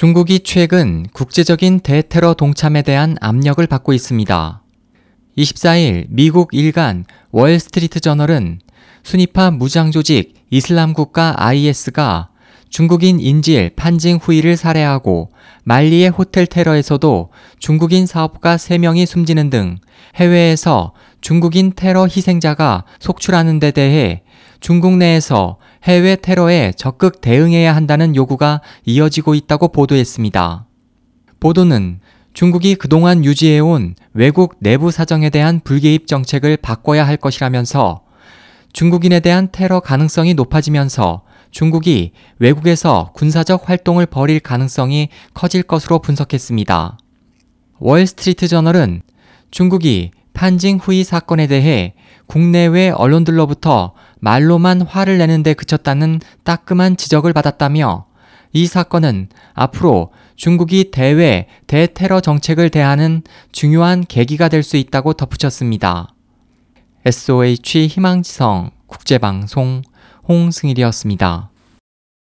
중국이 0.00 0.40
최근 0.40 1.04
국제적인 1.12 1.80
대테러 1.80 2.32
동참에 2.32 2.80
대한 2.80 3.18
압력을 3.20 3.66
받고 3.66 3.92
있습니다. 3.92 4.62
24일 5.36 6.06
미국 6.08 6.54
일간 6.54 7.04
월스트리트 7.32 8.00
저널은 8.00 8.60
순위파 9.02 9.50
무장 9.50 9.90
조직 9.90 10.32
이슬람 10.48 10.94
국가 10.94 11.34
IS가 11.36 12.30
중국인 12.70 13.20
인질 13.20 13.72
판징 13.76 14.16
후이를 14.16 14.56
살해하고 14.56 15.32
말리의 15.64 16.08
호텔 16.08 16.46
테러에서도 16.46 17.30
중국인 17.58 18.06
사업가 18.06 18.56
3명이 18.56 19.04
숨지는 19.04 19.50
등 19.50 19.76
해외에서 20.16 20.94
중국인 21.20 21.74
테러 21.76 22.04
희생자가 22.04 22.84
속출하는 23.00 23.58
데 23.58 23.70
대해 23.70 24.22
중국 24.60 24.96
내에서 24.96 25.58
해외 25.82 26.16
테러에 26.16 26.72
적극 26.76 27.20
대응해야 27.20 27.74
한다는 27.74 28.14
요구가 28.14 28.60
이어지고 28.84 29.34
있다고 29.34 29.68
보도했습니다. 29.68 30.66
보도는 31.40 32.00
중국이 32.34 32.74
그동안 32.74 33.24
유지해온 33.24 33.94
외국 34.12 34.56
내부 34.60 34.90
사정에 34.90 35.30
대한 35.30 35.60
불개입 35.60 36.06
정책을 36.06 36.58
바꿔야 36.58 37.06
할 37.06 37.16
것이라면서 37.16 38.02
중국인에 38.72 39.20
대한 39.20 39.48
테러 39.50 39.80
가능성이 39.80 40.34
높아지면서 40.34 41.22
중국이 41.50 42.12
외국에서 42.38 43.10
군사적 43.14 43.68
활동을 43.68 44.06
벌일 44.06 44.38
가능성이 44.38 45.08
커질 45.34 45.62
것으로 45.62 45.98
분석했습니다. 45.98 46.98
월스트리트 47.80 48.46
저널은 48.46 49.02
중국이 49.50 50.12
판징 50.32 50.76
후이 50.76 51.02
사건에 51.02 51.48
대해 51.48 51.94
국내외 52.26 52.90
언론들로부터 52.90 53.94
말로만 54.20 54.82
화를 54.82 55.18
내는데 55.18 55.54
그쳤다는 55.54 56.20
따끔한 56.44 56.96
지적을 56.96 57.32
받았다며 57.32 58.06
이 58.52 58.66
사건은 58.66 59.28
앞으로 59.54 60.12
중국이 60.36 60.90
대외 60.90 61.46
대테러 61.66 62.20
정책을 62.20 62.70
대하는 62.70 63.22
중요한 63.52 64.04
계기가 64.06 64.48
될 64.48 64.62
수 64.62 64.76
있다고 64.76 65.14
덧붙였습니다. 65.14 66.14
SOH 67.04 67.86
희망지성 67.88 68.70
국제방송 68.86 69.82
홍승일이었습니다. 70.28 71.49